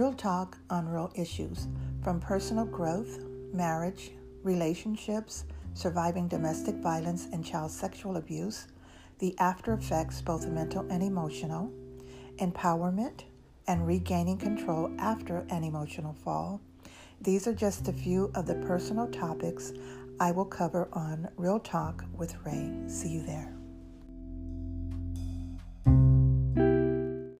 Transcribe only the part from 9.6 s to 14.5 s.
effects, both mental and emotional, empowerment, and regaining